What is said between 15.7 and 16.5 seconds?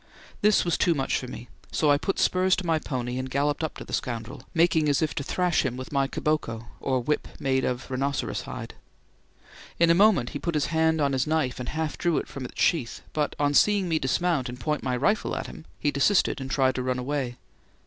he desisted and